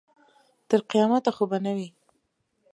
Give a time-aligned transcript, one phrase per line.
[0.69, 1.89] تر قیامته خو به نه وي.